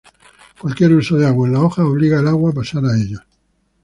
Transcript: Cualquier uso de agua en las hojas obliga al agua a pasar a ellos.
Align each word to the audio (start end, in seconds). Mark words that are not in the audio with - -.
Cualquier 0.59 0.93
uso 0.95 1.15
de 1.15 1.27
agua 1.27 1.47
en 1.47 1.53
las 1.53 1.61
hojas 1.61 1.85
obliga 1.85 2.17
al 2.17 2.27
agua 2.27 2.49
a 2.49 2.53
pasar 2.55 2.83
a 2.85 2.97
ellos. 2.97 3.21